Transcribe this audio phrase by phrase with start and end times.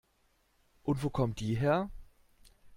[0.81, 1.91] Und wo kommt die her?